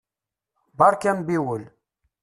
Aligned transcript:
Beṛka 0.77 1.07
ambiwel! 1.11 1.63